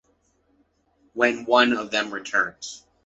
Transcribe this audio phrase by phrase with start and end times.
[1.13, 2.87] When one of them returns